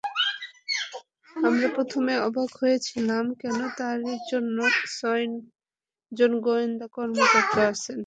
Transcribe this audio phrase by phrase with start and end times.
[1.35, 3.99] আমরা প্রথমে অবাক হয়েছিলাম কেন তার
[4.29, 4.57] জন্য
[4.91, 7.99] ছয়জন গোয়েন্দা কর্মকর্তা আছেন।